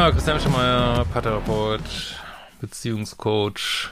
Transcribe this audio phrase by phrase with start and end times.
[0.00, 1.82] Ja, Christian Schemeier, Paartherapeut,
[2.62, 3.90] Beziehungscoach,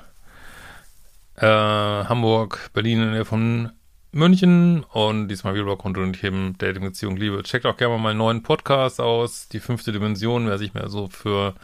[1.37, 3.73] äh, Hamburg, Berlin in der von
[4.11, 7.43] München und diesmal wieder rund um die Themen Dating, Beziehung, Liebe.
[7.43, 11.09] Checkt auch gerne mal meinen neuen Podcast aus, die fünfte Dimension, wer sich mehr so
[11.09, 11.55] für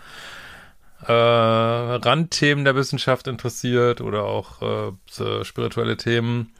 [1.06, 6.52] äh, Randthemen der Wissenschaft interessiert oder auch äh, spirituelle Themen.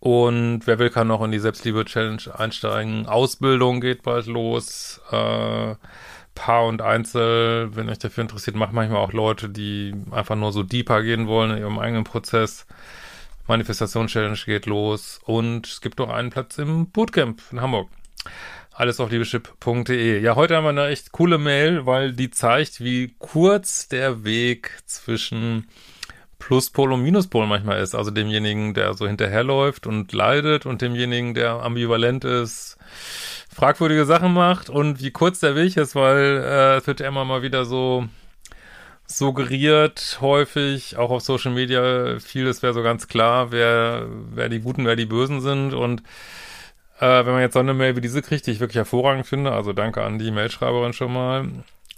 [0.00, 3.06] Und wer will, kann noch in die Selbstliebe-Challenge einsteigen.
[3.06, 5.00] Ausbildung geht bald los.
[5.10, 5.76] Äh,
[6.34, 10.62] Paar und Einzel, wenn euch dafür interessiert, macht manchmal auch Leute, die einfach nur so
[10.62, 12.66] deeper gehen wollen in ihrem eigenen Prozess.
[13.46, 17.88] Manifestation-Challenge geht los und es gibt noch einen Platz im Bootcamp in Hamburg.
[18.72, 20.20] Alles auf liebeschip.de.
[20.20, 24.70] Ja, heute haben wir eine echt coole Mail, weil die zeigt, wie kurz der Weg
[24.86, 25.68] zwischen
[26.38, 27.94] Pluspol und Minuspol manchmal ist.
[27.94, 32.78] Also demjenigen, der so hinterherläuft und leidet und demjenigen, der ambivalent ist,
[33.52, 37.24] fragwürdige Sachen macht und wie kurz der Weg ist, weil äh, es wird ja immer
[37.24, 38.06] mal wieder so
[39.06, 44.86] suggeriert, häufig, auch auf Social Media, vieles wäre so ganz klar, wer, wer die Guten,
[44.86, 46.02] wer die Bösen sind und
[47.00, 49.50] äh, wenn man jetzt so eine Mail wie diese kriegt, die ich wirklich hervorragend finde,
[49.50, 51.48] also danke an die Mailschreiberin schon mal,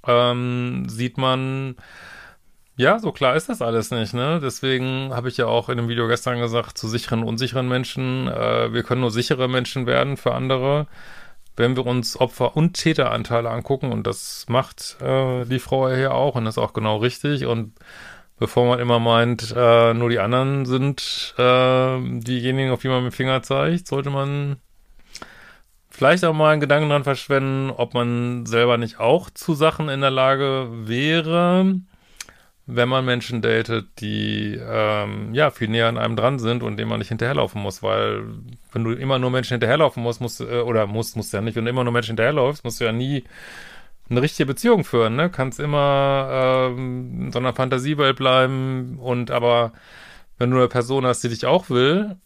[0.07, 1.77] ähm, sieht man,
[2.77, 4.41] ja, so klar ist das alles nicht, ne?
[4.43, 8.73] Deswegen habe ich ja auch in dem Video gestern gesagt, zu sicheren, unsicheren Menschen, äh,
[8.73, 10.87] wir können nur sichere Menschen werden für andere
[11.57, 16.35] wenn wir uns Opfer- und Täteranteile angucken, und das macht äh, die Frau hier auch,
[16.35, 17.75] und das ist auch genau richtig, und
[18.39, 23.13] bevor man immer meint, äh, nur die anderen sind äh, diejenigen, auf die man mit
[23.13, 24.57] dem Finger zeigt, sollte man
[25.91, 30.01] vielleicht auch mal einen Gedanken dran verschwenden, ob man selber nicht auch zu Sachen in
[30.01, 31.77] der Lage wäre,
[32.67, 36.89] wenn man Menschen datet, die ähm, ja viel näher an einem dran sind und dem
[36.89, 38.25] man nicht hinterherlaufen muss, weil
[38.73, 41.65] wenn du immer nur Menschen hinterherlaufen musst, musst äh, oder musst, musst ja nicht, wenn
[41.65, 43.25] du immer nur Menschen hinterherläufst, musst du ja nie
[44.09, 45.31] eine richtige Beziehung führen, ne?
[45.31, 49.73] Kannst immer ähm, in so einer Fantasiewelt bleiben und aber
[50.39, 52.17] wenn du eine Person hast, die dich auch will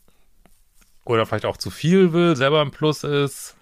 [1.04, 3.56] oder vielleicht auch zu viel will, selber ein Plus ist,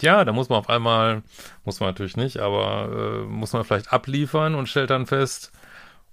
[0.00, 1.22] ja, da muss man auf einmal,
[1.64, 5.52] muss man natürlich nicht, aber äh, muss man vielleicht abliefern und stellt dann fest,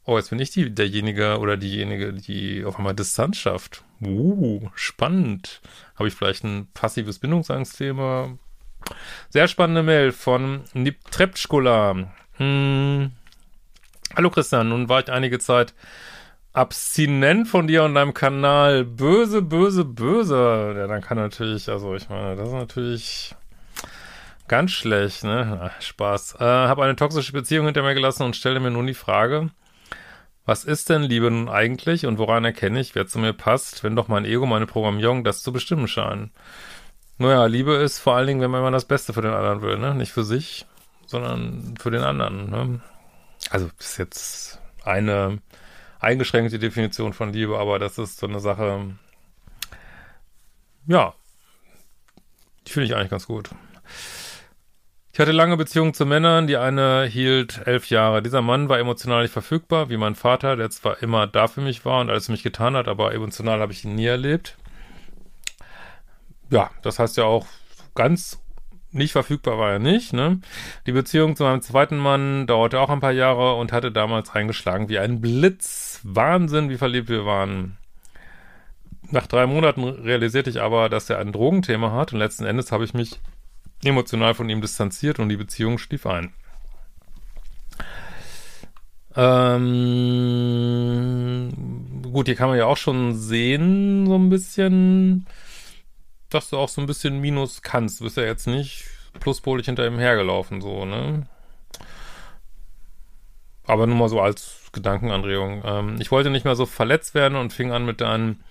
[0.08, 3.84] Oh, jetzt bin ich die, derjenige oder diejenige, die auf einmal Distanz schafft.
[4.04, 5.62] Uh, spannend.
[5.96, 8.38] Habe ich vielleicht ein passives Bindungsangstthema?
[9.30, 12.08] Sehr spannende Mail von Nip Treptschkola.
[12.34, 13.12] Hm.
[14.16, 15.74] Hallo Christian, nun war ich einige Zeit
[16.54, 18.86] abstinent von dir und deinem Kanal.
[18.86, 20.76] Böse, böse, böse.
[20.78, 23.36] Ja, dann kann natürlich, also ich meine, das ist natürlich
[24.48, 25.60] ganz schlecht, ne?
[25.64, 26.36] Ach, Spaß.
[26.40, 29.50] Äh, habe eine toxische Beziehung hinter mir gelassen und stelle mir nun die Frage,
[30.46, 33.96] was ist denn Liebe nun eigentlich und woran erkenne ich, wer zu mir passt, wenn
[33.96, 36.32] doch mein Ego, meine Programmierung das zu bestimmen scheinen?
[37.18, 39.78] Naja, Liebe ist vor allen Dingen, wenn man immer das Beste für den anderen will,
[39.78, 39.96] ne?
[39.96, 40.66] Nicht für sich,
[41.06, 42.82] sondern für den anderen, ne?
[43.50, 45.40] Also, das ist jetzt eine
[46.00, 48.96] eingeschränkte Definition von Liebe, aber das ist so eine Sache,
[50.88, 51.14] ja,
[52.68, 53.50] die finde ich eigentlich ganz gut.
[55.16, 58.22] Ich hatte lange Beziehungen zu Männern, die eine hielt elf Jahre.
[58.22, 61.86] Dieser Mann war emotional nicht verfügbar, wie mein Vater, der zwar immer da für mich
[61.86, 64.58] war und alles für mich getan hat, aber emotional habe ich ihn nie erlebt.
[66.50, 67.46] Ja, das heißt ja auch,
[67.94, 68.42] ganz
[68.92, 70.42] nicht verfügbar war er nicht, ne?
[70.86, 74.90] Die Beziehung zu meinem zweiten Mann dauerte auch ein paar Jahre und hatte damals eingeschlagen
[74.90, 76.02] wie ein Blitz.
[76.04, 77.78] Wahnsinn, wie verliebt wir waren.
[79.12, 82.84] Nach drei Monaten realisierte ich aber, dass er ein Drogenthema hat und letzten Endes habe
[82.84, 83.22] ich mich
[83.86, 86.34] emotional von ihm distanziert und die Beziehung stief ein.
[89.18, 89.72] Ähm,
[92.12, 95.26] gut, hier kann man ja auch schon sehen, so ein bisschen,
[96.30, 98.00] dass du auch so ein bisschen Minus kannst.
[98.00, 98.86] Du bist ja jetzt nicht
[99.20, 101.28] pluspolig hinter ihm hergelaufen, so, ne?
[103.66, 105.64] Aber nur mal so als Gedankenanregung.
[105.66, 108.44] Ähm, ich wollte nicht mehr so verletzt werden und fing an mit deinen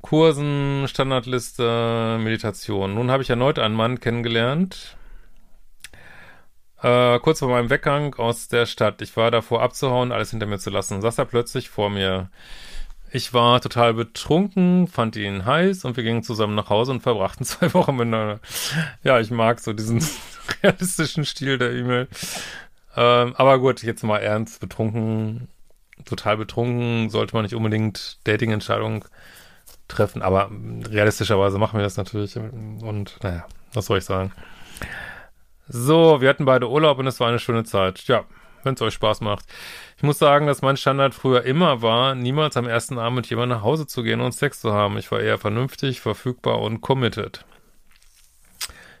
[0.00, 2.94] Kursen, Standardliste, Meditation.
[2.94, 4.96] Nun habe ich erneut einen Mann kennengelernt.
[6.82, 9.02] Äh, kurz vor meinem Weggang aus der Stadt.
[9.02, 11.00] Ich war davor abzuhauen, alles hinter mir zu lassen.
[11.00, 12.30] Saß er plötzlich vor mir.
[13.10, 17.44] Ich war total betrunken, fand ihn heiß und wir gingen zusammen nach Hause und verbrachten
[17.46, 18.40] zwei Wochen miteinander.
[19.02, 20.04] Ja, ich mag so diesen
[20.62, 22.08] realistischen Stil der E-Mail.
[22.96, 25.48] Ähm, aber gut, jetzt mal ernst, betrunken,
[26.04, 29.04] total betrunken, sollte man nicht unbedingt Dating-Entscheidung
[29.88, 30.50] treffen, aber
[30.90, 34.32] realistischerweise machen wir das natürlich und naja, was soll ich sagen.
[35.66, 38.00] So, wir hatten beide Urlaub und es war eine schöne Zeit.
[38.06, 38.24] Ja,
[38.62, 39.44] wenn es euch Spaß macht.
[39.96, 43.58] Ich muss sagen, dass mein Standard früher immer war, niemals am ersten Abend mit jemandem
[43.58, 44.96] nach Hause zu gehen und Sex zu haben.
[44.98, 47.44] Ich war eher vernünftig, verfügbar und committed.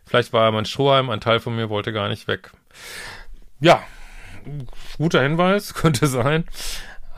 [0.04, 2.50] Vielleicht war mein Strohhalm, ein Teil von mir wollte gar nicht weg.
[3.60, 3.82] ja,
[4.96, 6.44] guter Hinweis, könnte sein.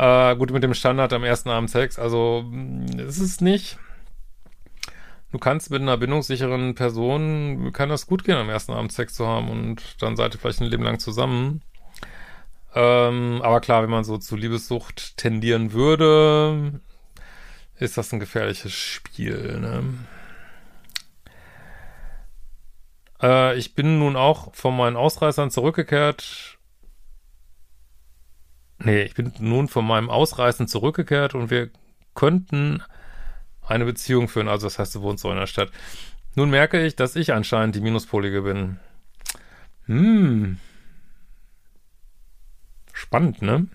[0.01, 2.51] Äh, gut, mit dem Standard am ersten Abend Sex, also
[2.97, 3.77] ist es nicht.
[5.31, 9.27] Du kannst mit einer bindungssicheren Person, kann das gut gehen, am ersten Abend Sex zu
[9.27, 11.61] haben und dann seid ihr vielleicht ein Leben lang zusammen.
[12.75, 16.81] Ähm, aber klar, wenn man so zu Liebessucht tendieren würde,
[17.79, 19.85] ist das ein gefährliches Spiel, ne?
[23.21, 26.57] Äh, ich bin nun auch von meinen Ausreißern zurückgekehrt.
[28.83, 31.71] Nee, ich bin nun von meinem Ausreißen zurückgekehrt und wir
[32.15, 32.83] könnten
[33.67, 34.49] eine Beziehung führen.
[34.49, 35.71] Also das heißt, du wohnst so in der Stadt.
[36.35, 38.79] Nun merke ich, dass ich anscheinend die Minuspolige bin.
[39.87, 40.59] Hm.
[42.93, 43.67] Spannend, ne?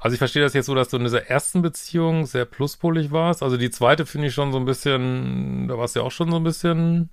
[0.00, 3.42] Also ich verstehe das jetzt so, dass du in dieser ersten Beziehung sehr pluspolig warst.
[3.42, 6.30] Also die zweite finde ich schon so ein bisschen, da warst du ja auch schon
[6.30, 7.10] so ein bisschen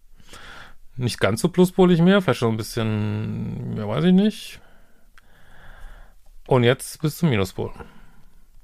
[0.98, 4.60] nicht ganz so pluspolig mehr, vielleicht schon ein bisschen, ja weiß ich nicht.
[6.48, 7.72] Und jetzt bist du Minuspol.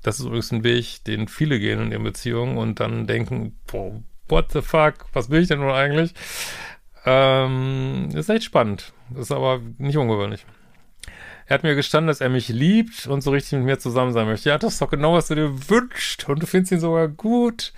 [0.04, 4.02] Das ist übrigens ein Weg, den viele gehen in ihren Beziehungen und dann denken, boah,
[4.30, 6.14] what the fuck, was will ich denn nun eigentlich?
[7.06, 8.94] Ähm, ist echt spannend.
[9.16, 10.46] Ist aber nicht ungewöhnlich.
[11.48, 14.28] Er hat mir gestanden, dass er mich liebt und so richtig mit mir zusammen sein
[14.28, 14.50] möchte.
[14.50, 16.30] Ja, das ist doch genau, was du dir wünschst.
[16.30, 17.74] Und du findest ihn sogar gut.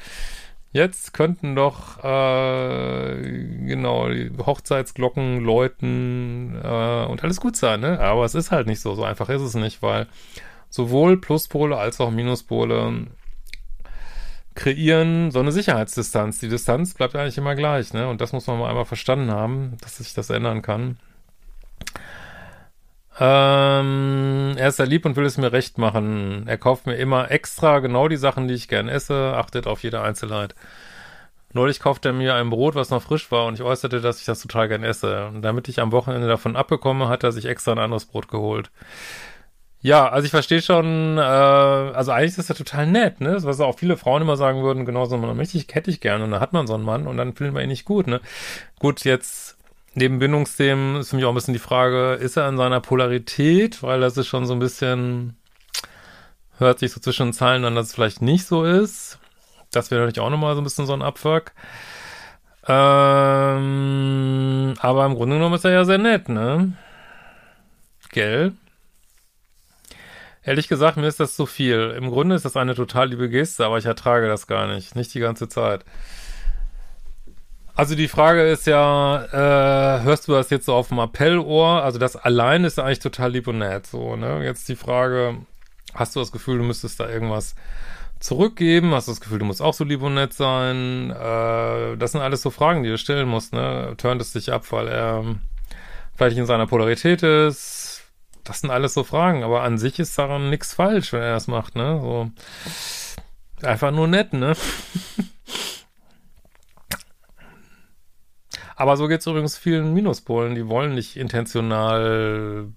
[0.74, 3.22] Jetzt könnten doch äh,
[3.68, 4.10] genau
[4.44, 8.00] Hochzeitsglocken läuten äh, und alles gut sein, ne?
[8.00, 8.96] Aber es ist halt nicht so.
[8.96, 10.08] So einfach ist es nicht, weil
[10.72, 13.06] sowohl Pluspole als auch Minuspole
[14.56, 16.40] kreieren so eine Sicherheitsdistanz.
[16.40, 18.10] Die Distanz bleibt eigentlich immer gleich, ne?
[18.10, 20.98] Und das muss man mal einmal verstanden haben, dass sich das ändern kann.
[23.25, 26.44] Ähm, er ist sehr lieb und will es mir recht machen.
[26.46, 30.02] Er kauft mir immer extra genau die Sachen, die ich gern esse, achtet auf jede
[30.02, 30.56] Einzelheit.
[31.54, 34.25] Neulich kaufte er mir ein Brot, was noch frisch war und ich äußerte, dass ich
[34.25, 35.28] das total gern esse.
[35.28, 38.72] Und damit ich am Wochenende davon abbekomme, hat er sich extra ein anderes Brot geholt.
[39.80, 43.38] Ja, also ich verstehe schon, äh, also eigentlich ist das total nett, ne?
[43.44, 46.22] Was auch viele Frauen immer sagen würden, genau so, man möchte ich, hätte ich gern
[46.24, 48.20] und dann hat man so einen Mann und dann findet man ihn nicht gut, ne?
[48.80, 49.58] Gut, jetzt
[49.95, 53.84] neben Bindungsthemen ist für mich auch ein bisschen die Frage, ist er in seiner Polarität?
[53.84, 55.38] Weil das ist schon so ein bisschen,
[56.57, 59.19] hört sich so zwischen den Zeilen an, dass es vielleicht nicht so ist.
[59.72, 61.51] Das wäre natürlich auch nochmal so ein bisschen so ein Abfuck.
[62.68, 63.54] Ähm,
[64.80, 66.74] aber im Grunde genommen ist er ja sehr nett, ne?
[68.12, 68.54] Gell?
[70.44, 71.94] Ehrlich gesagt, mir ist das zu viel.
[71.98, 74.96] Im Grunde ist das eine total liebe Geste, aber ich ertrage das gar nicht.
[74.96, 75.86] Nicht die ganze Zeit.
[77.75, 81.84] Also die Frage ist ja, äh, hörst du das jetzt so auf dem Appellohr?
[81.84, 84.44] Also das allein ist eigentlich total lieb und nett, so, ne?
[84.44, 85.38] Jetzt die Frage,
[85.96, 87.56] hast du das Gefühl, du müsstest da irgendwas
[88.20, 88.94] zurückgeben?
[88.94, 91.10] Hast du das Gefühl, du musst auch so lieb und nett sein?
[91.10, 93.96] Äh, das sind alles so Fragen, die du stellen musst, ne?
[93.98, 95.24] Turnt es dich ab, weil er
[96.16, 98.04] vielleicht in seiner Polarität ist?
[98.44, 101.48] Das sind alles so Fragen, aber an sich ist daran nichts falsch, wenn er das
[101.48, 102.00] macht, ne?
[102.02, 102.30] So
[103.66, 104.53] einfach nur nett, ne?
[108.75, 110.56] Aber so geht es übrigens vielen Minuspolen.
[110.56, 112.68] Die wollen nicht intentional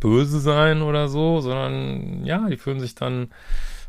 [0.00, 3.30] böse sein oder so, sondern ja, die fühlen sich dann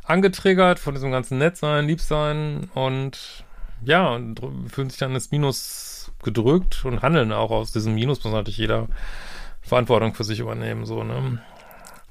[0.04, 3.46] angetriggert von diesem ganzen Nettsein, Liebsein und
[3.84, 8.34] ja, und fühlen sich dann ins Minus gedrückt und handeln auch aus diesem Minus, muss
[8.34, 8.88] natürlich jeder
[9.62, 11.40] Verantwortung für sich übernehmen, so, ne?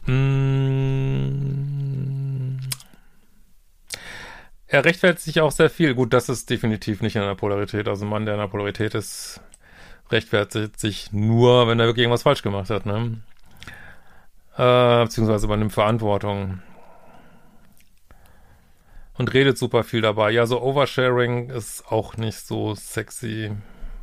[0.07, 1.33] Mmh.
[4.73, 5.95] Er rechtfertigt sich auch sehr viel.
[5.95, 7.89] Gut, das ist definitiv nicht in der Polarität.
[7.89, 9.39] Also ein Mann, der in der Polarität ist,
[10.11, 13.21] rechtfertigt sich nur, wenn er wirklich irgendwas falsch gemacht hat, ne?
[14.57, 16.63] Äh, beziehungsweise übernimmt Verantwortung.
[19.19, 20.31] Und redet super viel dabei.
[20.31, 23.53] Ja, so Oversharing ist auch nicht so sexy,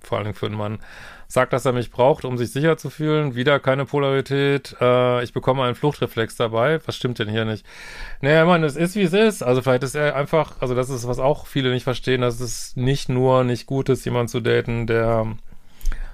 [0.02, 0.80] vor allem für einen Mann
[1.28, 3.36] sagt, dass er mich braucht, um sich sicher zu fühlen.
[3.36, 4.76] Wieder keine Polarität.
[4.82, 6.80] Äh, ich bekomme einen Fluchtreflex dabei.
[6.86, 7.66] Was stimmt denn hier nicht?
[8.22, 9.44] Naja, man, es ist, wie es ist.
[9.44, 12.76] Also vielleicht ist er einfach, also das ist, was auch viele nicht verstehen, dass es
[12.76, 15.28] nicht nur nicht gut ist, jemanden zu daten, der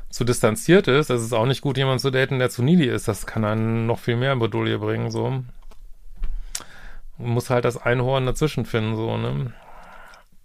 [0.10, 1.10] zu distanziert ist.
[1.10, 3.08] Es ist auch nicht gut, jemanden zu daten, der zu needy ist.
[3.08, 5.44] Das kann einen noch viel mehr in Bedouille bringen, so.
[7.18, 9.54] Man muss halt das Einhorn dazwischen finden, so, ne?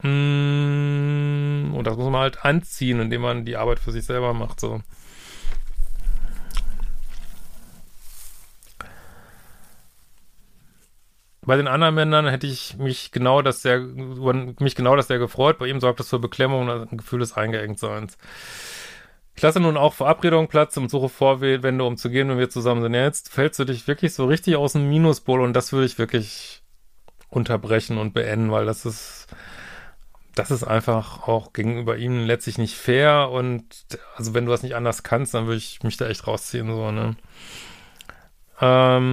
[0.02, 4.60] Mm, und das muss man halt anziehen, indem man die Arbeit für sich selber macht,
[4.60, 4.80] so.
[11.42, 15.58] Bei den anderen Männern hätte ich mich genau das sehr, mich genau das sehr gefreut.
[15.58, 18.18] Bei ihm sorgt das für Beklemmung und ein Gefühl des Eingeengtseins.
[19.34, 22.82] Ich lasse nun auch Verabredungen Platz und suche Vorwände, um zu gehen, wenn wir zusammen
[22.82, 22.94] sind.
[22.94, 25.98] Ja, jetzt fällst du dich wirklich so richtig aus dem Minuspol und das würde ich
[25.98, 26.62] wirklich
[27.30, 29.28] unterbrechen und beenden, weil das ist,
[30.40, 33.64] das ist einfach auch gegenüber ihm letztlich nicht fair und
[34.16, 36.90] also wenn du das nicht anders kannst, dann würde ich mich da echt rausziehen, so,
[36.90, 37.14] ne?
[38.62, 39.10] Ähm,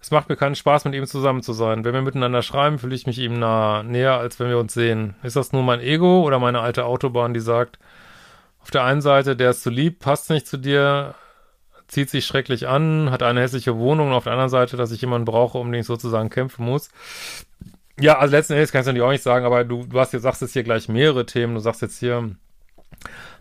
[0.00, 1.84] es macht mir keinen Spaß, mit ihm zusammen zu sein.
[1.84, 5.14] Wenn wir miteinander schreiben, fühle ich mich ihm nah, näher, als wenn wir uns sehen.
[5.22, 7.78] Ist das nur mein Ego oder meine alte Autobahn, die sagt,
[8.60, 11.14] auf der einen Seite, der ist zu lieb, passt nicht zu dir,
[11.88, 15.00] zieht sich schrecklich an, hat eine hässliche Wohnung und auf der anderen Seite, dass ich
[15.00, 16.90] jemanden brauche, um den ich sozusagen kämpfen muss.
[17.98, 20.22] Ja, also letzten Endes kannst du natürlich auch nicht sagen, aber du, du hast jetzt,
[20.22, 21.54] sagst jetzt hier gleich mehrere Themen.
[21.54, 22.30] Du sagst jetzt hier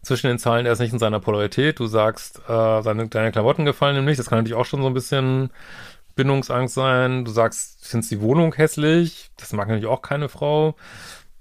[0.02, 1.80] zwischen den Zeilen, er ist nicht in seiner Polarität.
[1.80, 4.20] Du sagst, äh, seine, deine Klamotten gefallen ihm nicht.
[4.20, 5.50] Das kann natürlich auch schon so ein bisschen
[6.16, 7.25] Bindungsangst sein.
[7.25, 9.30] Du sagst, findest die Wohnung hässlich.
[9.38, 10.75] Das mag natürlich auch keine Frau.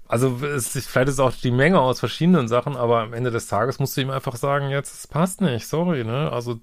[0.07, 3.79] Also es vielleicht ist auch die Menge aus verschiedenen Sachen, aber am Ende des Tages
[3.79, 6.31] musst du ihm einfach sagen, jetzt, es passt nicht, sorry, ne?
[6.31, 6.59] Also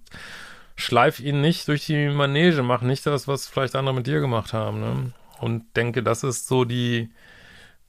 [0.77, 4.53] schleif ihn nicht durch die Manege, mach nicht das, was vielleicht andere mit dir gemacht
[4.53, 5.13] haben, ne?
[5.41, 7.11] Und denke, das ist so die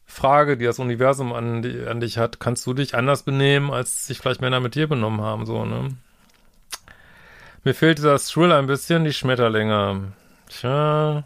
[0.05, 2.39] Frage, die das Universum an, die, an dich hat.
[2.39, 5.89] Kannst du dich anders benehmen, als sich vielleicht Männer mit dir benommen haben, so, ne?
[7.63, 10.13] Mir fehlt dieser Thrill ein bisschen, die Schmetterlinge.
[10.50, 11.24] Tja,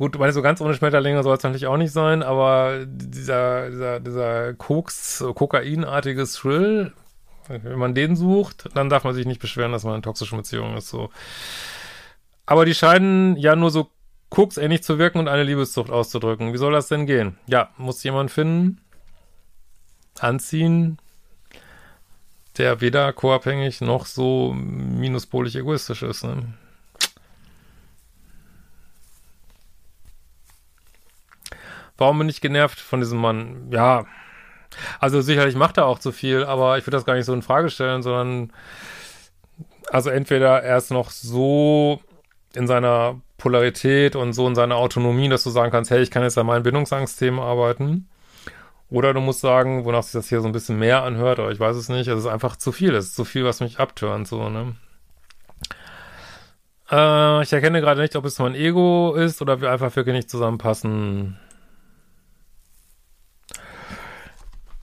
[0.00, 4.00] Gut, meine, so ganz ohne Schmetterlinge soll es natürlich auch nicht sein, aber dieser, dieser,
[4.00, 6.94] dieser Koks, Kokainartige Thrill,
[7.48, 10.78] wenn man den sucht, dann darf man sich nicht beschweren, dass man in toxischen Beziehungen
[10.78, 11.10] ist, so.
[12.46, 13.90] Aber die scheinen ja nur so
[14.30, 16.54] koksähnlich zu wirken und eine Liebeszucht auszudrücken.
[16.54, 17.36] Wie soll das denn gehen?
[17.46, 18.80] Ja, muss jemand finden,
[20.18, 20.96] anziehen,
[22.56, 26.54] der weder co-abhängig noch so minuspolig egoistisch ist, ne?
[32.00, 33.68] Warum bin ich genervt von diesem Mann?
[33.70, 34.06] Ja,
[35.00, 37.42] also sicherlich macht er auch zu viel, aber ich würde das gar nicht so in
[37.42, 38.54] Frage stellen, sondern
[39.90, 42.00] also entweder er ist noch so
[42.54, 46.22] in seiner Polarität und so in seiner Autonomie, dass du sagen kannst, hey, ich kann
[46.22, 48.08] jetzt an meinen Bindungsangstthemen arbeiten.
[48.88, 51.60] Oder du musst sagen, wonach sich das hier so ein bisschen mehr anhört, aber ich
[51.60, 54.26] weiß es nicht, es ist einfach zu viel, es ist zu viel, was mich abtönt,
[54.26, 54.74] so, ne?
[56.90, 60.30] Äh, ich erkenne gerade nicht, ob es mein Ego ist oder wir einfach wirklich nicht
[60.30, 61.38] zusammenpassen.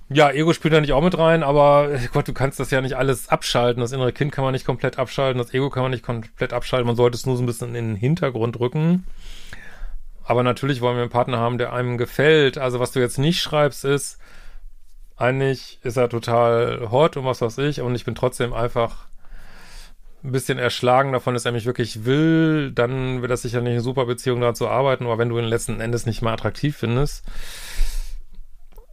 [0.09, 2.79] Ja, Ego spielt da nicht auch mit rein, aber äh, Gott, du kannst das ja
[2.79, 3.81] nicht alles abschalten.
[3.81, 6.87] Das innere Kind kann man nicht komplett abschalten, das Ego kann man nicht komplett abschalten.
[6.87, 9.05] Man sollte es nur so ein bisschen in den Hintergrund rücken.
[10.23, 12.57] Aber natürlich wollen wir einen Partner haben, der einem gefällt.
[12.57, 14.17] Also was du jetzt nicht schreibst, ist,
[15.17, 19.07] eigentlich ist er total hot und was weiß ich, und ich bin trotzdem einfach
[20.23, 23.81] ein bisschen erschlagen davon, dass er mich wirklich will, dann wird das sicher nicht eine
[23.81, 27.23] super Beziehung daran zu arbeiten, aber wenn du ihn letzten Endes nicht mal attraktiv findest,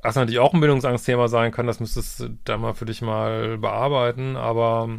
[0.04, 3.56] was natürlich auch ein Bildungsangstthema sein kann, das müsstest du da mal für dich mal
[3.56, 4.90] bearbeiten, aber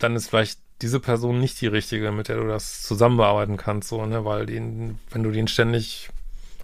[0.00, 3.88] dann ist vielleicht diese Person nicht die richtige, mit der du das zusammen bearbeiten kannst,
[3.88, 6.10] so, ne, weil den, wenn du den ständig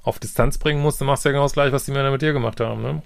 [0.03, 2.23] auf Distanz bringen musst, dann machst du ja genau das gleiche, was die Männer mit
[2.23, 3.03] dir gemacht haben, ne?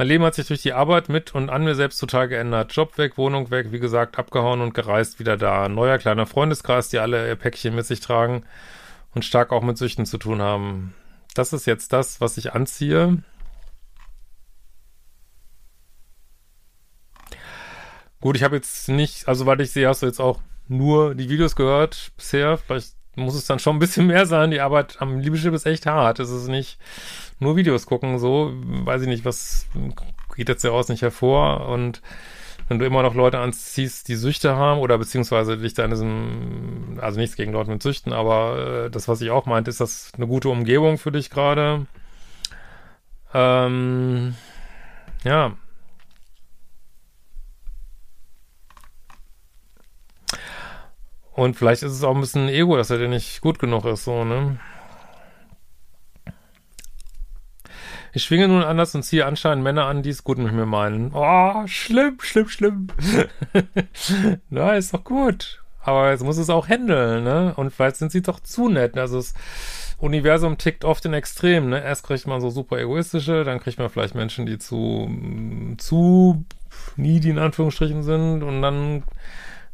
[0.00, 2.72] Mein Leben hat sich durch die Arbeit mit und an mir selbst total geändert.
[2.72, 5.68] Job weg, Wohnung weg, wie gesagt, abgehauen und gereist wieder da.
[5.68, 8.46] Neuer kleiner Freundeskreis, die alle ihr Päckchen mit sich tragen
[9.14, 10.94] und stark auch mit Süchten zu tun haben.
[11.34, 13.22] Das ist jetzt das, was ich anziehe.
[18.22, 21.28] Gut, ich habe jetzt nicht, also weil ich sehe, hast du jetzt auch nur die
[21.28, 22.56] Videos gehört bisher.
[22.56, 24.50] Vielleicht muss es dann schon ein bisschen mehr sein.
[24.50, 26.20] Die Arbeit am Liebeschip ist echt hart.
[26.20, 26.78] Es ist nicht
[27.38, 29.66] nur Videos gucken, so, weiß ich nicht, was
[30.36, 32.02] geht jetzt ja aus nicht hervor und
[32.68, 36.98] wenn du immer noch Leute anziehst, die Süchte haben oder beziehungsweise dich da in diesem,
[37.00, 40.12] also nichts gegen Leute mit Süchten, aber äh, das, was ich auch meinte, ist das
[40.16, 41.86] eine gute Umgebung für dich gerade?
[43.34, 44.36] Ähm,
[45.24, 45.56] ja.
[51.40, 54.04] Und vielleicht ist es auch ein bisschen Ego, dass er dir nicht gut genug ist,
[54.04, 54.58] so, ne?
[58.12, 61.12] Ich schwinge nun anders und ziehe anscheinend Männer an, die es gut mit mir meinen.
[61.14, 62.88] Oh, schlimm, schlimm, schlimm.
[64.50, 65.62] Na, ist doch gut.
[65.82, 67.54] Aber jetzt muss es auch handeln, ne?
[67.56, 68.98] Und vielleicht sind sie doch zu nett.
[68.98, 69.32] Also das
[69.96, 71.82] Universum tickt oft in Extremen, ne?
[71.82, 75.10] Erst kriegt man so super egoistische, dann kriegt man vielleicht Menschen, die zu,
[75.78, 76.44] zu
[76.96, 79.04] needy in Anführungsstrichen sind und dann,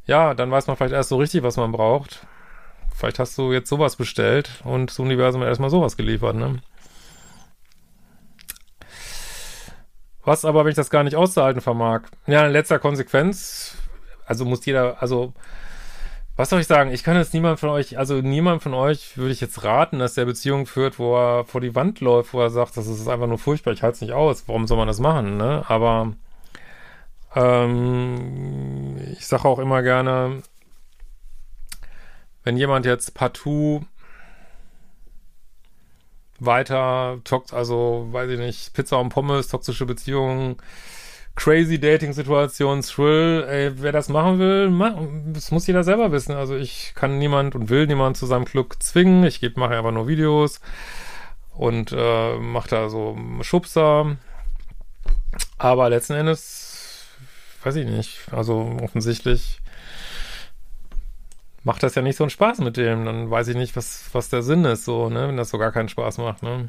[0.06, 2.26] ja, dann weiß man vielleicht erst so richtig, was man braucht.
[2.94, 6.60] Vielleicht hast du jetzt sowas bestellt und das Universum hat erstmal sowas geliefert, ne?
[10.24, 12.02] Was aber, wenn ich das gar nicht auszuhalten vermag?
[12.26, 13.76] Ja, in letzter Konsequenz,
[14.24, 15.34] also muss jeder, also
[16.36, 16.90] was soll ich sagen?
[16.90, 20.14] Ich kann jetzt niemand von euch, also niemand von euch würde ich jetzt raten, dass
[20.14, 23.26] der Beziehung führt, wo er vor die Wand läuft, wo er sagt, das ist einfach
[23.26, 24.46] nur furchtbar, ich halte es nicht aus.
[24.46, 25.64] Warum soll man das machen, ne?
[25.68, 26.12] Aber
[27.36, 30.42] ähm, ich sage auch immer gerne,
[32.42, 33.82] wenn jemand jetzt partout
[36.38, 37.20] weiter,
[37.52, 40.56] also weiß ich nicht, Pizza und Pommes, toxische Beziehungen,
[41.34, 44.94] crazy Dating-Situation, Thrill, ey, wer das machen will, mach,
[45.26, 46.34] das muss jeder selber wissen.
[46.34, 49.24] Also ich kann niemand und will niemand zu seinem Glück zwingen.
[49.24, 50.60] Ich mache einfach nur Videos
[51.54, 54.16] und äh, mache da so Schubser.
[55.58, 56.65] Aber letzten Endes,
[57.66, 59.60] weiß ich nicht, also offensichtlich
[61.64, 63.04] macht das ja nicht so einen Spaß mit dem.
[63.04, 65.72] Dann weiß ich nicht, was, was der Sinn ist, so, ne, wenn das so gar
[65.72, 66.68] keinen Spaß macht, ne.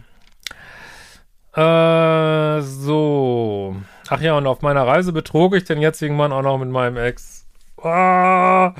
[1.53, 3.75] Äh, so.
[4.09, 6.97] Ach ja, und auf meiner Reise betrog ich den jetzigen Mann auch noch mit meinem
[6.97, 7.47] Ex.
[7.77, 8.71] Oh,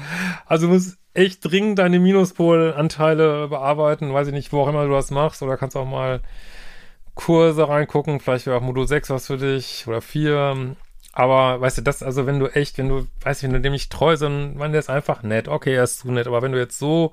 [0.48, 4.14] also musst echt dringend deine Minuspolanteile bearbeiten.
[4.14, 5.44] Weiß ich nicht, wo auch immer du das machst.
[5.44, 6.22] Oder kannst auch mal
[7.16, 8.20] Kurse reingucken.
[8.20, 9.88] Vielleicht wäre auch Modul 6 was für dich.
[9.88, 10.76] Oder 4.
[11.18, 13.72] Aber weißt du, das, also wenn du echt, wenn du, weißt du, wenn du dem
[13.72, 15.48] nicht treu, sondern man, der ist einfach nett.
[15.48, 16.28] Okay, er ist zu nett.
[16.28, 17.12] Aber wenn du jetzt so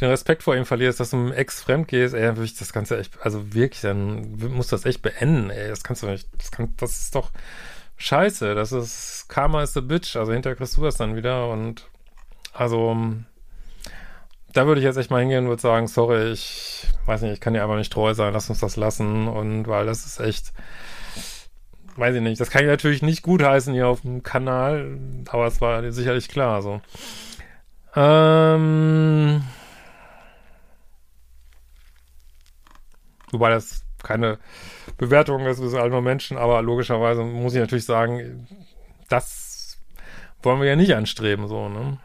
[0.00, 2.46] den Respekt vor ihm verlierst, dass du mit einem Ex fremd gehst, ey, dann würde
[2.46, 5.68] ich das Ganze echt, also wirklich, dann musst du das echt beenden, ey.
[5.68, 7.30] Das kannst du nicht, das kann, das ist doch
[7.98, 8.54] scheiße.
[8.54, 10.16] Das ist, Karma is a bitch.
[10.16, 11.86] Also hinterher kriegst du das dann wieder und,
[12.54, 12.96] also,
[14.54, 17.40] da würde ich jetzt echt mal hingehen und würde sagen, sorry, ich weiß nicht, ich
[17.40, 20.54] kann dir einfach nicht treu sein, lass uns das lassen und, weil das ist echt,
[21.98, 24.98] weiß ich nicht, das kann ich natürlich nicht gutheißen hier auf dem Kanal,
[25.28, 26.80] aber es war sicherlich klar, so.
[27.94, 29.42] Ähm,
[33.32, 34.38] Wobei das keine
[34.98, 38.46] Bewertung ist, wir sind alle nur Menschen, aber logischerweise muss ich natürlich sagen,
[39.08, 39.78] das
[40.42, 41.98] wollen wir ja nicht anstreben, so, ne?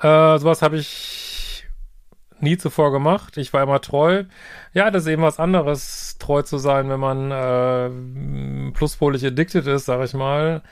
[0.00, 1.66] Äh, sowas habe ich
[2.40, 3.36] nie zuvor gemacht.
[3.36, 4.24] Ich war immer treu.
[4.72, 9.86] Ja, das ist eben was anderes, treu zu sein, wenn man äh, pluspolig addicted ist,
[9.86, 10.62] sag ich mal.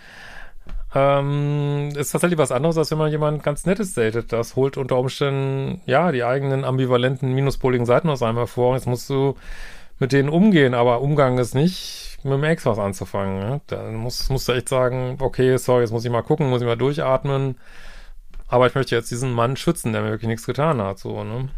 [0.94, 4.32] Ähm, ist tatsächlich was anderes, als wenn man jemand ganz Nettes datet.
[4.32, 8.74] Das holt unter Umständen, ja, die eigenen ambivalenten, minuspoligen Seiten aus einem hervor.
[8.74, 9.34] Jetzt musst du
[9.98, 13.38] mit denen umgehen, aber Umgang ist nicht mit dem Ex was anzufangen.
[13.38, 13.60] Ne?
[13.66, 16.66] Dann musst, musst du echt sagen, okay, sorry, jetzt muss ich mal gucken, muss ich
[16.66, 17.56] mal durchatmen.
[18.54, 21.48] Aber ich möchte jetzt diesen Mann schützen, der mir wirklich nichts getan hat, so, ne?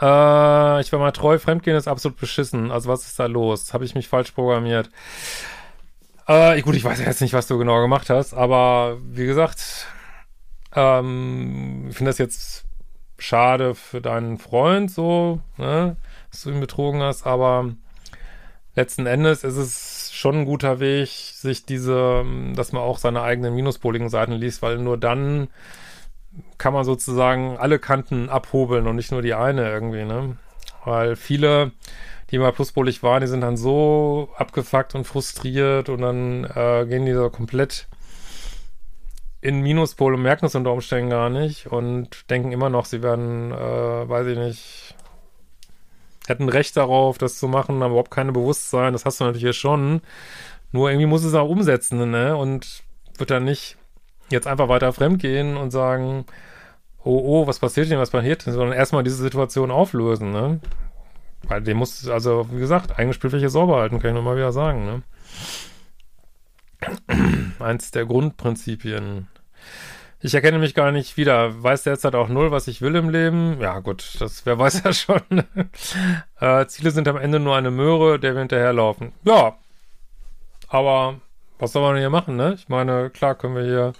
[0.00, 2.70] Äh, ich war mal treu, Fremdgehen ist absolut beschissen.
[2.70, 3.74] Also was ist da los?
[3.74, 4.88] Habe ich mich falsch programmiert?
[6.28, 9.88] Äh, gut, ich weiß jetzt nicht, was du genau gemacht hast, aber wie gesagt,
[10.76, 12.64] ähm, ich finde das jetzt
[13.18, 15.96] schade für deinen Freund so, ne,
[16.30, 17.74] dass du ihn betrogen hast, aber
[18.76, 23.54] letzten Endes ist es schon ein guter Weg, sich diese, dass man auch seine eigenen
[23.54, 25.48] minuspoligen Seiten liest, weil nur dann
[26.56, 30.36] kann man sozusagen alle Kanten abhobeln und nicht nur die eine irgendwie, ne?
[30.84, 31.72] Weil viele
[32.32, 37.04] die mal pluspolig waren, die sind dann so abgefuckt und frustriert und dann äh, gehen
[37.04, 37.88] die so komplett
[39.42, 43.52] in Minuspol und merken es unter Umständen gar nicht und denken immer noch, sie werden,
[43.52, 44.91] äh, weiß ich nicht,
[46.26, 48.92] hätten Recht darauf, das zu machen, haben überhaupt keine Bewusstsein.
[48.92, 50.00] Das hast du natürlich hier schon.
[50.70, 52.36] Nur irgendwie muss es auch umsetzen, ne?
[52.36, 52.82] Und
[53.18, 53.76] wird dann nicht
[54.30, 56.24] jetzt einfach weiter fremdgehen und sagen,
[57.04, 60.60] oh, oh, was passiert denn, was passiert denn, sondern erstmal diese Situation auflösen, ne?
[61.48, 64.52] Weil dem muss, also wie gesagt, eigene Spielfläche sauber halten, kann ich nur mal wieder
[64.52, 64.84] sagen.
[64.86, 65.02] Ne?
[67.58, 69.28] Eins der Grundprinzipien.
[70.24, 71.62] Ich erkenne mich gar nicht wieder.
[71.62, 73.60] Weiß derzeit auch null, was ich will im Leben?
[73.60, 75.20] Ja, gut, das, wer weiß ja schon.
[76.40, 79.12] äh, Ziele sind am Ende nur eine Möhre, der wir hinterherlaufen.
[79.24, 79.56] Ja.
[80.68, 81.20] Aber
[81.58, 82.54] was soll man hier machen, ne?
[82.54, 83.92] Ich meine, klar können wir hier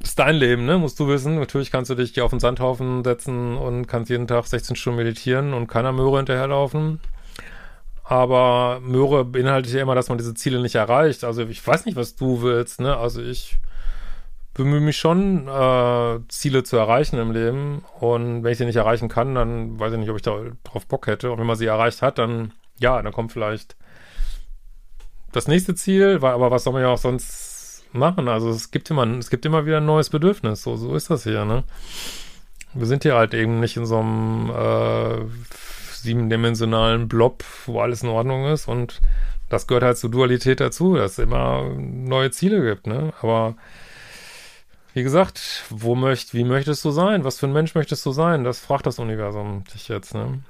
[0.00, 0.78] ist dein Leben, ne?
[0.78, 1.40] Musst du wissen.
[1.40, 4.98] Natürlich kannst du dich hier auf den Sandhaufen setzen und kannst jeden Tag 16 Stunden
[4.98, 7.00] meditieren und keiner Möhre hinterherlaufen.
[8.04, 11.24] Aber Möhre beinhaltet ja immer, dass man diese Ziele nicht erreicht.
[11.24, 12.96] Also ich weiß nicht, was du willst, ne?
[12.96, 13.58] Also ich
[14.56, 17.84] bemühe mich schon, äh, Ziele zu erreichen im Leben.
[18.00, 20.86] Und wenn ich sie nicht erreichen kann, dann weiß ich nicht, ob ich da drauf
[20.86, 21.30] Bock hätte.
[21.30, 23.76] Und wenn man sie erreicht hat, dann, ja, dann kommt vielleicht
[25.32, 26.18] das nächste Ziel.
[26.22, 27.56] Aber was soll man ja auch sonst
[27.92, 28.28] machen.
[28.28, 30.62] Also es gibt immer, es gibt immer wieder ein neues Bedürfnis.
[30.62, 31.64] So, so ist das hier, ne?
[32.74, 35.24] Wir sind hier halt eben nicht in so einem äh,
[35.92, 39.00] siebendimensionalen Blob, wo alles in Ordnung ist und
[39.48, 43.12] das gehört halt zur Dualität dazu, dass es immer neue Ziele gibt, ne?
[43.22, 43.54] Aber
[44.96, 47.22] wie gesagt, wo möcht, wie möchtest du sein?
[47.22, 48.44] Was für ein Mensch möchtest du sein?
[48.44, 50.40] Das fragt das Universum dich jetzt, ne?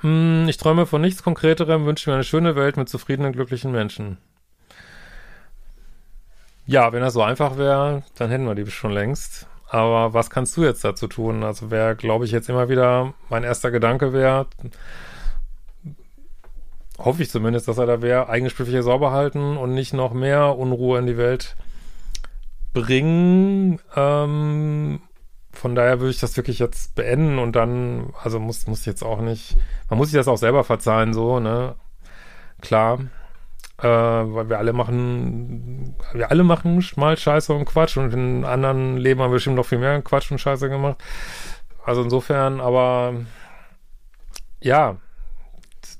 [0.00, 4.16] Hm, ich träume von nichts Konkreterem, wünsche mir eine schöne Welt mit zufriedenen, glücklichen Menschen.
[6.64, 9.46] Ja, wenn das so einfach wäre, dann hätten wir die schon längst.
[9.68, 11.42] Aber was kannst du jetzt dazu tun?
[11.42, 14.46] Also wäre, glaube ich, jetzt immer wieder mein erster Gedanke wäre,
[16.98, 20.56] hoffe ich zumindest, dass er da wäre, eigene Spielfläche sauber halten und nicht noch mehr
[20.56, 21.56] Unruhe in die Welt
[22.72, 23.80] bringen.
[23.96, 25.00] Ähm,
[25.52, 29.20] von daher würde ich das wirklich jetzt beenden und dann, also muss, muss jetzt auch
[29.20, 29.56] nicht,
[29.90, 31.76] man muss sich das auch selber verzeihen, so, ne?
[32.60, 33.00] Klar.
[33.78, 38.96] Äh, weil wir alle machen, wir alle machen mal Scheiße und Quatsch und in anderen
[38.96, 41.02] Leben haben wir bestimmt noch viel mehr Quatsch und Scheiße gemacht.
[41.84, 43.14] Also insofern, aber
[44.60, 44.96] ja,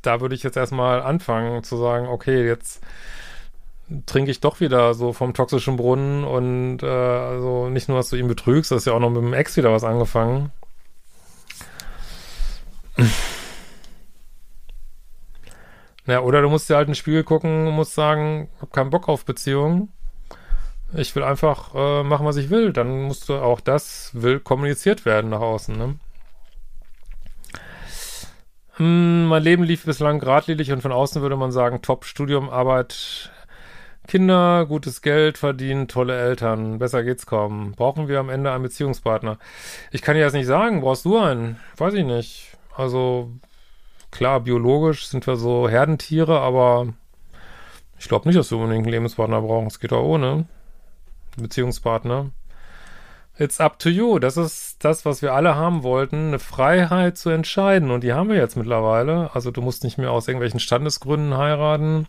[0.03, 2.83] da würde ich jetzt erstmal anfangen zu sagen, okay, jetzt
[4.07, 8.17] trinke ich doch wieder so vom toxischen Brunnen und äh, also nicht nur, dass du
[8.17, 10.51] ihn betrügst, das ist ja auch noch mit dem Ex wieder was angefangen.
[16.07, 18.91] Ja, oder du musst dir halt ein Spiegel gucken und musst sagen, ich hab keinen
[18.91, 19.93] Bock auf Beziehungen.
[20.95, 22.73] Ich will einfach äh, machen, was ich will.
[22.73, 25.99] Dann musst du auch das will kommuniziert werden nach außen, ne?
[28.77, 33.31] Hm, mein Leben lief bislang geradlinig und von außen würde man sagen, top Studium, Arbeit,
[34.09, 36.79] Kinder, gutes Geld verdienen, tolle Eltern.
[36.79, 37.73] Besser geht's kaum.
[37.73, 39.39] Brauchen wir am Ende einen Beziehungspartner?
[39.91, 40.81] Ich kann dir das nicht sagen.
[40.81, 41.59] Brauchst du einen?
[41.77, 42.57] Weiß ich nicht.
[42.77, 43.31] Also,
[44.11, 46.89] klar, biologisch sind wir so Herdentiere, aber
[47.99, 49.69] ich glaube nicht, dass wir unbedingt einen Lebenspartner brauchen.
[49.69, 50.47] Es geht auch ohne.
[51.37, 52.31] Beziehungspartner.
[53.39, 54.19] It's up to you.
[54.19, 57.91] Das ist das, was wir alle haben wollten, eine Freiheit zu entscheiden.
[57.91, 59.31] Und die haben wir jetzt mittlerweile.
[59.35, 62.07] Also du musst nicht mehr aus irgendwelchen Standesgründen heiraten.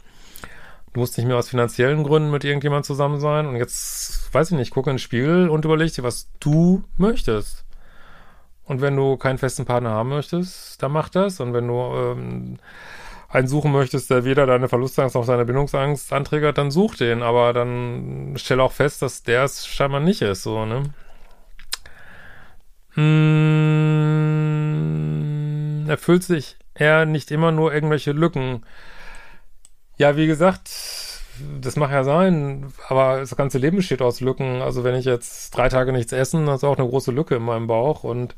[0.94, 3.48] Du musst nicht mehr aus finanziellen Gründen mit irgendjemand zusammen sein.
[3.48, 7.66] Und jetzt, weiß ich nicht, gucke in den Spiegel und überleg dir, was du möchtest.
[8.66, 11.40] Und wenn du keinen festen Partner haben möchtest, dann mach das.
[11.40, 12.58] Und wenn du ähm,
[13.28, 17.24] einen suchen möchtest, der weder deine Verlustangst noch deine Bindungsangst anträgert, dann such den.
[17.24, 20.84] Aber dann stell auch fest, dass der es scheinbar nicht ist, so, ne?
[22.96, 23.90] hm,
[25.90, 28.64] erfüllt sich er nicht immer nur irgendwelche Lücken.
[29.98, 30.70] Ja, wie gesagt,
[31.62, 34.62] das mag ja sein, aber das ganze Leben besteht aus Lücken.
[34.62, 37.44] Also wenn ich jetzt drei Tage nichts essen, dann ist auch eine große Lücke in
[37.44, 38.36] meinem Bauch und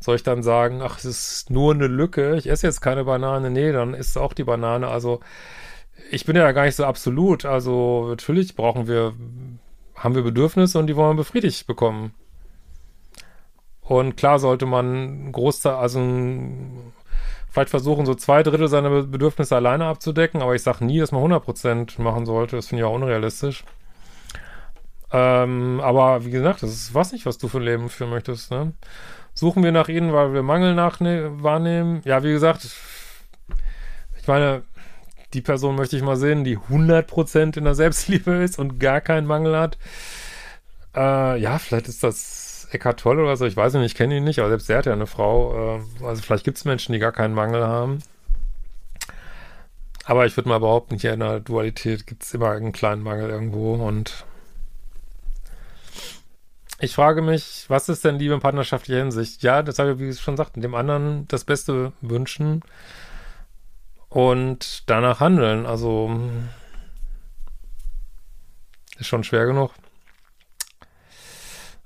[0.00, 3.50] soll ich dann sagen, ach, es ist nur eine Lücke, ich esse jetzt keine Banane,
[3.50, 4.88] nee, dann ist auch die Banane.
[4.88, 5.20] Also
[6.10, 7.44] ich bin ja gar nicht so absolut.
[7.44, 9.14] Also natürlich brauchen wir,
[9.94, 12.14] haben wir Bedürfnisse und die wollen wir befriedigt bekommen.
[13.82, 16.00] Und klar sollte man Großteil, also
[17.52, 21.22] vielleicht versuchen, so zwei Drittel seiner Bedürfnisse alleine abzudecken, aber ich sage nie, dass man
[21.22, 22.56] 100% machen sollte.
[22.56, 23.64] Das finde ich auch unrealistisch.
[25.12, 28.50] Ähm, aber wie gesagt, das ist was nicht, was du für ein Leben führen möchtest.
[28.50, 28.72] Ne?
[29.34, 32.00] Suchen wir nach ihnen, weil wir Mangel wahrnehmen.
[32.06, 32.66] Ja, wie gesagt,
[34.18, 34.62] ich meine,
[35.34, 39.26] die Person möchte ich mal sehen, die 100% in der Selbstliebe ist und gar keinen
[39.26, 39.76] Mangel hat.
[40.96, 42.41] Äh, ja, vielleicht ist das
[42.72, 44.86] Eckhart Tolle oder so, ich weiß nicht, ich kenne ihn nicht, aber selbst er hat
[44.86, 45.78] ja eine Frau.
[46.00, 48.00] Äh, also vielleicht gibt es Menschen, die gar keinen Mangel haben.
[50.04, 53.30] Aber ich würde mal behaupten, hier in der Dualität gibt es immer einen kleinen Mangel
[53.30, 54.24] irgendwo und
[56.80, 59.44] ich frage mich, was ist denn Liebe in partnerschaftlicher Hinsicht?
[59.44, 62.62] Ja, das habe ich, wie ich schon sagte, dem anderen das Beste wünschen
[64.08, 65.64] und danach handeln.
[65.64, 66.10] Also
[68.98, 69.70] ist schon schwer genug.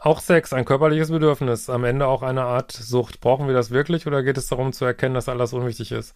[0.06, 3.20] Auch Sex, ein körperliches Bedürfnis, am Ende auch eine Art Sucht.
[3.20, 6.14] Brauchen wir das wirklich oder geht es darum zu erkennen, dass alles unwichtig ist?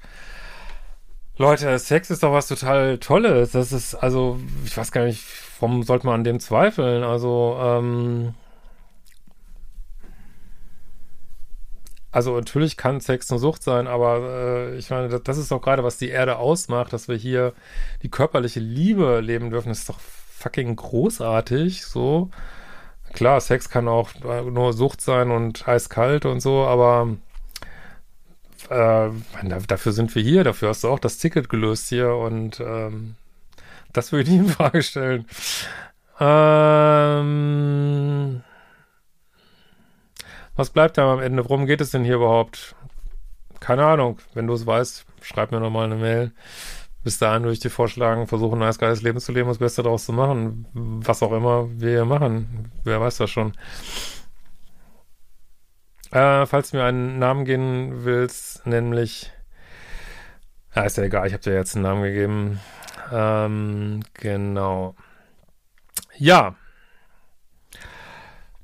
[1.37, 3.51] Leute, Sex ist doch was total Tolles.
[3.51, 5.25] Das ist, also, ich weiß gar nicht,
[5.59, 7.03] warum sollte man an dem zweifeln?
[7.03, 8.35] Also, ähm,
[12.13, 15.61] also natürlich kann Sex eine Sucht sein, aber äh, ich meine, das, das ist doch
[15.61, 17.55] gerade, was die Erde ausmacht, dass wir hier
[18.05, 19.71] die körperliche Liebe leben dürfen.
[19.71, 22.31] Das ist doch fucking großartig, so.
[23.13, 27.09] Klar, Sex kann auch nur Sucht sein und eiskalt und so, aber
[28.69, 29.11] äh,
[29.67, 33.17] dafür sind wir hier, dafür hast du auch das Ticket gelöst hier und ähm,
[33.93, 35.27] das würde ich in Frage stellen.
[36.21, 37.23] Ähm,
[40.55, 41.45] was bleibt da am Ende?
[41.45, 42.75] Worum geht es denn hier überhaupt?
[43.61, 44.19] Keine Ahnung.
[44.35, 46.33] Wenn du es weißt, schreib mir nochmal eine Mail
[47.03, 49.83] bis dahin würde ich dir vorschlagen, versuchen, ein nice, geiles Leben zu leben, das Beste
[49.83, 50.67] daraus zu machen.
[50.73, 52.71] Was auch immer wir hier machen.
[52.85, 53.53] Wer weiß das schon.
[56.13, 59.33] Äh, falls du mir einen Namen geben willst, nämlich.
[60.75, 62.61] Ja, ist ja egal, ich habe dir jetzt einen Namen gegeben.
[63.13, 64.95] Ähm, genau.
[66.17, 66.55] Ja.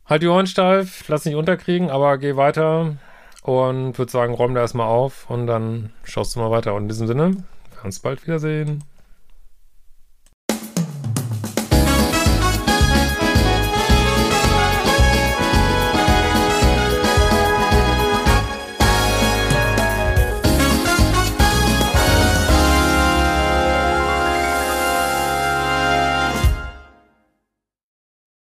[0.05, 2.97] Halt die Ohren steif, lass nicht unterkriegen, aber geh weiter
[3.43, 6.75] Und würde sagen, räum da erstmal auf und dann schaust du mal weiter.
[6.75, 7.45] Und in diesem Sinne,
[7.83, 8.83] wir bald wiedersehen.